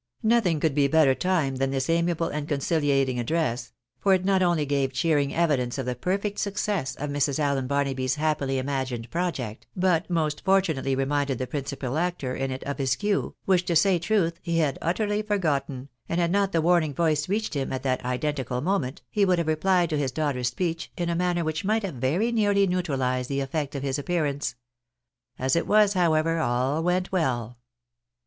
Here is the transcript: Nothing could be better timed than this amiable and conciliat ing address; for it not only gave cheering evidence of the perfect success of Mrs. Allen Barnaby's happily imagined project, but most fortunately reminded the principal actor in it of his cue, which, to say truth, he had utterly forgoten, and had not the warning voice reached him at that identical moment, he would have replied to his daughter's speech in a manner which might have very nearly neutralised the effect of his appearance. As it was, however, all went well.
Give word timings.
Nothing 0.23 0.59
could 0.59 0.73
be 0.73 0.87
better 0.87 1.13
timed 1.13 1.57
than 1.57 1.69
this 1.69 1.87
amiable 1.87 2.25
and 2.27 2.49
conciliat 2.49 3.07
ing 3.07 3.19
address; 3.19 3.71
for 3.99 4.15
it 4.15 4.25
not 4.25 4.41
only 4.41 4.65
gave 4.65 4.93
cheering 4.93 5.31
evidence 5.31 5.77
of 5.77 5.85
the 5.85 5.93
perfect 5.93 6.39
success 6.39 6.95
of 6.95 7.11
Mrs. 7.11 7.37
Allen 7.37 7.67
Barnaby's 7.67 8.15
happily 8.15 8.57
imagined 8.57 9.11
project, 9.11 9.67
but 9.75 10.09
most 10.09 10.43
fortunately 10.43 10.95
reminded 10.95 11.37
the 11.37 11.45
principal 11.45 11.99
actor 11.99 12.35
in 12.35 12.49
it 12.49 12.63
of 12.63 12.79
his 12.79 12.95
cue, 12.95 13.35
which, 13.45 13.63
to 13.65 13.75
say 13.75 13.99
truth, 13.99 14.39
he 14.41 14.57
had 14.57 14.79
utterly 14.81 15.21
forgoten, 15.21 15.87
and 16.09 16.19
had 16.19 16.31
not 16.31 16.51
the 16.51 16.63
warning 16.63 16.95
voice 16.95 17.29
reached 17.29 17.53
him 17.53 17.71
at 17.71 17.83
that 17.83 18.03
identical 18.03 18.59
moment, 18.59 19.03
he 19.07 19.23
would 19.23 19.37
have 19.37 19.45
replied 19.45 19.91
to 19.91 19.99
his 19.99 20.11
daughter's 20.11 20.47
speech 20.47 20.91
in 20.97 21.11
a 21.11 21.15
manner 21.15 21.43
which 21.43 21.63
might 21.63 21.83
have 21.83 21.93
very 21.93 22.31
nearly 22.31 22.65
neutralised 22.65 23.29
the 23.29 23.39
effect 23.39 23.75
of 23.75 23.83
his 23.83 23.99
appearance. 23.99 24.55
As 25.37 25.55
it 25.55 25.67
was, 25.67 25.93
however, 25.93 26.39
all 26.39 26.81
went 26.81 27.11
well. 27.11 27.59